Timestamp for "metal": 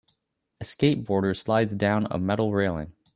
2.17-2.51